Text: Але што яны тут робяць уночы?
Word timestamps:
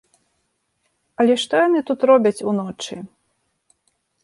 Але 1.23 1.33
што 1.43 1.53
яны 1.67 1.79
тут 1.91 1.99
робяць 2.13 2.45
уночы? 2.53 2.95